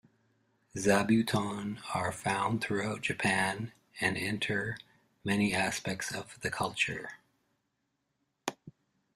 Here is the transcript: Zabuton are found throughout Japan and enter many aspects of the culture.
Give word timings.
Zabuton 0.75 1.77
are 1.93 2.11
found 2.11 2.61
throughout 2.63 3.03
Japan 3.03 3.71
and 3.99 4.17
enter 4.17 4.79
many 5.23 5.53
aspects 5.53 6.11
of 6.11 6.39
the 6.41 6.49
culture. 6.49 7.19